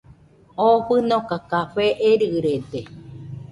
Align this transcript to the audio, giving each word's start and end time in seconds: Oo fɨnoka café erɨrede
Oo 0.63 0.77
fɨnoka 0.87 1.35
café 1.49 1.85
erɨrede 2.09 2.81